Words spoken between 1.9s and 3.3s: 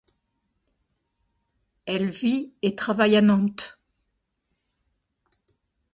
vit et travaille à